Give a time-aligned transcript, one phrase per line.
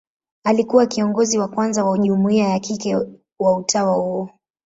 [0.43, 2.97] Alikuwa kiongozi wa kwanza wa jumuia ya kike
[3.39, 4.29] wa utawa huo.